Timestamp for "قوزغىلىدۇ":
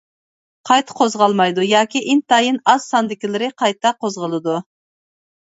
4.01-4.59